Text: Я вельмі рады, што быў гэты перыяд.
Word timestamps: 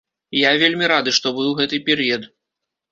Я 0.37 0.51
вельмі 0.63 0.89
рады, 0.93 1.15
што 1.19 1.35
быў 1.37 1.55
гэты 1.61 1.85
перыяд. 1.93 2.31